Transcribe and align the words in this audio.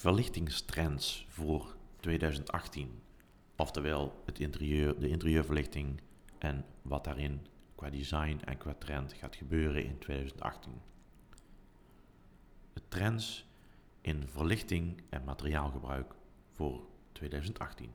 verlichtingstrends 0.00 1.26
voor 1.28 1.76
2018. 1.96 3.02
Oftewel 3.56 4.22
het 4.24 4.38
interieur, 4.38 4.98
de 4.98 5.08
interieurverlichting 5.08 6.00
en 6.38 6.64
wat 6.82 7.04
daarin 7.04 7.46
qua 7.74 7.90
design 7.90 8.40
en 8.44 8.58
qua 8.58 8.74
trend 8.74 9.12
gaat 9.12 9.36
gebeuren 9.36 9.84
in 9.84 9.98
2018. 9.98 10.72
De 12.72 12.82
trends 12.88 13.46
in 14.00 14.28
verlichting 14.28 15.02
en 15.10 15.24
materiaalgebruik 15.24 16.14
voor 16.50 16.86
2018. 17.12 17.92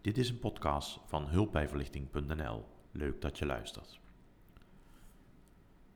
Dit 0.00 0.18
is 0.18 0.28
een 0.28 0.38
podcast 0.38 1.00
van 1.06 1.28
hulpbijverlichting.nl. 1.28 2.64
Leuk 2.92 3.20
dat 3.20 3.38
je 3.38 3.46
luistert. 3.46 4.00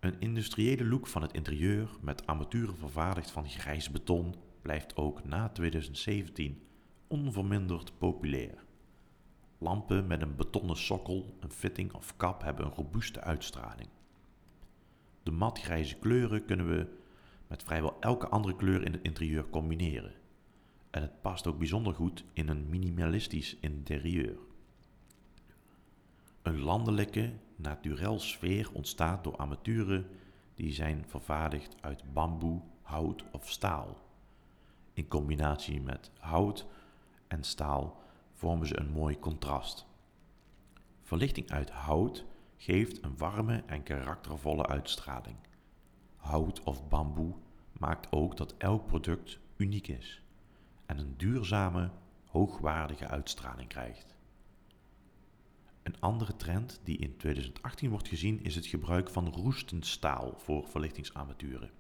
Een 0.01 0.21
industriële 0.21 0.85
look 0.85 1.07
van 1.07 1.23
het 1.23 1.33
interieur 1.33 1.89
met 2.01 2.27
armaturen 2.27 2.77
vervaardigd 2.77 3.31
van 3.31 3.49
grijs 3.49 3.91
beton 3.91 4.35
blijft 4.63 4.97
ook 4.97 5.25
na 5.25 5.49
2017 5.49 6.63
onverminderd 7.07 7.99
populair. 7.99 8.65
Lampen 9.59 10.07
met 10.07 10.23
een 10.23 10.37
betonnen 10.37 10.77
sokkel, 10.77 11.35
een 11.41 11.51
fitting 11.51 11.93
of 11.93 12.17
kap 12.17 12.43
hebben 12.43 12.65
een 12.65 12.73
robuuste 12.73 13.21
uitstraling. 13.21 13.89
De 15.23 15.31
matgrijze 15.31 15.97
kleuren 15.97 16.45
kunnen 16.45 16.69
we 16.69 16.87
met 17.47 17.63
vrijwel 17.63 17.97
elke 18.01 18.29
andere 18.29 18.57
kleur 18.57 18.85
in 18.85 18.93
het 18.93 19.03
interieur 19.03 19.51
combineren. 19.51 20.13
En 20.91 21.03
het 21.03 21.21
past 21.21 21.47
ook 21.47 21.59
bijzonder 21.59 21.95
goed 21.95 22.25
in 22.33 22.49
een 22.49 22.69
minimalistisch 22.69 23.57
interieur. 23.61 24.37
Een 26.43 26.61
landelijke, 26.61 27.33
naturel 27.57 28.19
sfeer 28.19 28.71
ontstaat 28.73 29.25
door 29.25 29.37
armaturen 29.37 30.07
die 30.55 30.73
zijn 30.73 31.05
vervaardigd 31.07 31.77
uit 31.81 32.13
bamboe, 32.13 32.61
hout 32.83 33.25
of 33.33 33.51
staal. 33.51 34.10
In 35.01 35.09
combinatie 35.09 35.81
met 35.81 36.11
hout 36.19 36.67
en 37.29 37.43
staal 37.45 38.03
vormen 38.33 38.67
ze 38.67 38.79
een 38.79 38.91
mooi 38.91 39.19
contrast. 39.19 39.87
Verlichting 41.03 41.51
uit 41.51 41.71
hout 41.71 42.25
geeft 42.57 43.05
een 43.05 43.17
warme 43.17 43.63
en 43.67 43.83
karaktervolle 43.83 44.67
uitstraling. 44.67 45.37
Hout 46.17 46.63
of 46.63 46.89
bamboe 46.89 47.35
maakt 47.73 48.13
ook 48.13 48.37
dat 48.37 48.55
elk 48.57 48.87
product 48.87 49.39
uniek 49.57 49.89
is 49.89 50.23
en 50.87 50.99
een 50.99 51.15
duurzame, 51.17 51.91
hoogwaardige 52.27 53.09
uitstraling 53.09 53.69
krijgt. 53.69 54.17
Een 55.83 56.01
andere 56.01 56.37
trend 56.37 56.81
die 56.85 56.99
in 56.99 57.17
2018 57.17 57.91
wordt 57.91 58.09
gezien 58.09 58.45
is 58.45 58.55
het 58.55 58.67
gebruik 58.67 59.11
van 59.11 59.29
roestend 59.29 59.87
staal 59.87 60.35
voor 60.37 60.69
verlichtingsarmaturen. 60.69 61.80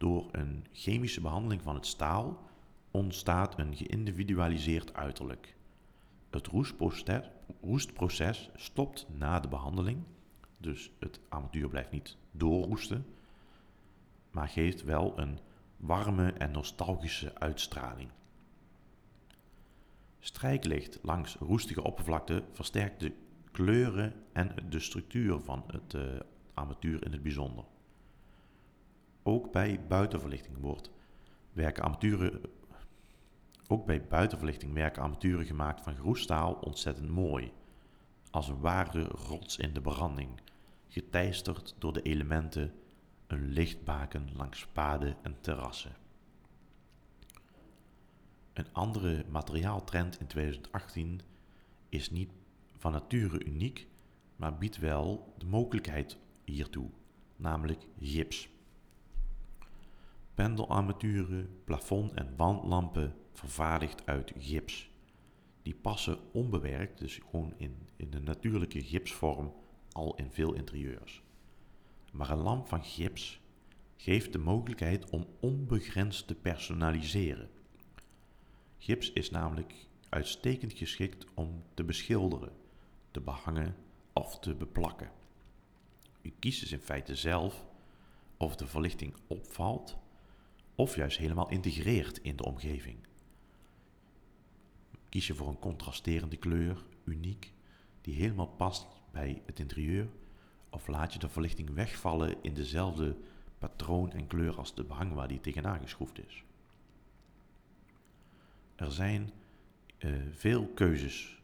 Door 0.00 0.28
een 0.32 0.66
chemische 0.72 1.20
behandeling 1.20 1.62
van 1.62 1.74
het 1.74 1.86
staal 1.86 2.48
ontstaat 2.90 3.58
een 3.58 3.76
geïndividualiseerd 3.76 4.94
uiterlijk. 4.94 5.56
Het 6.30 6.48
roestproces 7.60 8.50
stopt 8.54 9.06
na 9.08 9.40
de 9.40 9.48
behandeling, 9.48 10.02
dus 10.58 10.90
het 10.98 11.20
armatuur 11.28 11.68
blijft 11.68 11.90
niet 11.90 12.16
doorroesten, 12.30 13.06
maar 14.30 14.48
geeft 14.48 14.82
wel 14.82 15.18
een 15.18 15.38
warme 15.76 16.32
en 16.32 16.50
nostalgische 16.50 17.34
uitstraling. 17.34 18.10
Strijklicht 20.18 20.98
langs 21.02 21.34
roestige 21.34 21.82
oppervlakte 21.82 22.44
versterkt 22.52 23.00
de 23.00 23.12
kleuren 23.50 24.14
en 24.32 24.54
de 24.68 24.80
structuur 24.80 25.40
van 25.40 25.64
het 25.66 25.94
uh, 25.94 26.02
armatuur 26.54 27.04
in 27.04 27.12
het 27.12 27.22
bijzonder. 27.22 27.64
Ook 29.30 29.52
bij 29.52 29.86
buitenverlichting 29.88 30.58
wordt 30.58 30.90
werken 31.52 31.82
armaturen 31.82 32.40
ook 33.68 33.86
bij 33.86 34.06
buitenverlichting 34.06 34.72
werken 34.72 35.02
armaturen 35.02 35.46
gemaakt 35.46 35.80
van 35.80 35.94
groestaal 35.94 36.52
ontzettend 36.52 37.08
mooi. 37.08 37.52
Als 38.30 38.48
een 38.48 38.60
ware 38.60 39.02
rots 39.02 39.56
in 39.56 39.72
de 39.72 39.80
branding, 39.80 40.40
geteisterd 40.88 41.74
door 41.78 41.92
de 41.92 42.02
elementen, 42.02 42.72
een 43.26 43.48
lichtbaken 43.48 44.28
langs 44.36 44.66
paden 44.66 45.16
en 45.22 45.36
terrassen. 45.40 45.96
Een 48.52 48.72
andere 48.72 49.24
materiaaltrend 49.28 50.20
in 50.20 50.26
2018 50.26 51.20
is 51.88 52.10
niet 52.10 52.30
van 52.76 52.92
nature 52.92 53.44
uniek, 53.44 53.86
maar 54.36 54.58
biedt 54.58 54.78
wel 54.78 55.34
de 55.38 55.46
mogelijkheid 55.46 56.18
hiertoe, 56.44 56.90
namelijk 57.36 57.86
gips. 58.00 58.48
Pendelarmaturen, 60.40 61.60
plafond- 61.64 62.12
en 62.12 62.36
wandlampen 62.36 63.14
vervaardigd 63.32 64.06
uit 64.06 64.32
gips. 64.38 64.90
Die 65.62 65.74
passen 65.74 66.18
onbewerkt, 66.32 66.98
dus 66.98 67.20
gewoon 67.30 67.54
in, 67.56 67.76
in 67.96 68.10
de 68.10 68.20
natuurlijke 68.20 68.82
gipsvorm, 68.82 69.52
al 69.92 70.14
in 70.14 70.30
veel 70.30 70.54
interieurs. 70.54 71.22
Maar 72.12 72.30
een 72.30 72.38
lamp 72.38 72.68
van 72.68 72.84
gips 72.84 73.40
geeft 73.96 74.32
de 74.32 74.38
mogelijkheid 74.38 75.10
om 75.10 75.26
onbegrensd 75.40 76.26
te 76.26 76.34
personaliseren. 76.34 77.50
Gips 78.78 79.12
is 79.12 79.30
namelijk 79.30 79.74
uitstekend 80.08 80.72
geschikt 80.72 81.26
om 81.34 81.62
te 81.74 81.84
beschilderen, 81.84 82.52
te 83.10 83.20
behangen 83.20 83.76
of 84.12 84.38
te 84.38 84.54
beplakken. 84.54 85.10
U 86.22 86.32
kiest 86.38 86.60
dus 86.60 86.72
in 86.72 86.80
feite 86.80 87.14
zelf 87.14 87.64
of 88.36 88.56
de 88.56 88.66
verlichting 88.66 89.14
opvalt 89.26 89.98
of 90.80 90.96
juist 90.96 91.18
helemaal 91.18 91.50
integreert 91.50 92.18
in 92.18 92.36
de 92.36 92.44
omgeving. 92.44 92.96
Kies 95.08 95.26
je 95.26 95.34
voor 95.34 95.48
een 95.48 95.58
contrasterende 95.58 96.36
kleur, 96.36 96.84
uniek, 97.04 97.52
die 98.00 98.14
helemaal 98.14 98.46
past 98.46 98.86
bij 99.12 99.42
het 99.46 99.58
interieur, 99.58 100.08
of 100.70 100.86
laat 100.86 101.12
je 101.12 101.18
de 101.18 101.28
verlichting 101.28 101.74
wegvallen 101.74 102.42
in 102.42 102.54
dezelfde 102.54 103.16
patroon 103.58 104.12
en 104.12 104.26
kleur 104.26 104.56
als 104.56 104.74
de 104.74 104.84
behang 104.84 105.12
waar 105.12 105.28
die 105.28 105.40
tegenaan 105.40 105.80
geschroefd 105.80 106.18
is. 106.26 106.44
Er 108.74 108.92
zijn 108.92 109.30
uh, 109.98 110.16
veel 110.32 110.66
keuzes 110.66 111.42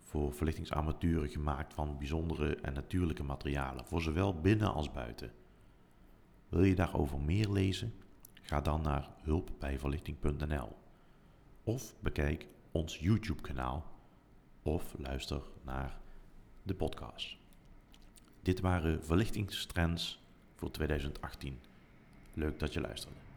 voor 0.00 0.32
verlichtingsarmaturen 0.32 1.28
gemaakt 1.28 1.74
van 1.74 1.98
bijzondere 1.98 2.56
en 2.56 2.72
natuurlijke 2.72 3.22
materialen, 3.22 3.86
voor 3.86 4.02
zowel 4.02 4.40
binnen 4.40 4.72
als 4.72 4.92
buiten. 4.92 5.32
Wil 6.48 6.62
je 6.62 6.74
daarover 6.74 7.20
meer 7.20 7.48
lezen? 7.48 7.92
Ga 8.48 8.60
dan 8.60 8.82
naar 8.82 9.08
hulpbijverlichting.nl 9.22 10.76
of 11.64 11.94
bekijk 12.00 12.46
ons 12.70 12.98
YouTube-kanaal 12.98 13.84
of 14.62 14.94
luister 14.98 15.42
naar 15.62 15.96
de 16.62 16.74
podcast. 16.74 17.36
Dit 18.42 18.60
waren 18.60 19.04
verlichtingstrends 19.04 20.20
voor 20.54 20.70
2018. 20.70 21.58
Leuk 22.34 22.58
dat 22.58 22.72
je 22.72 22.80
luisterde. 22.80 23.27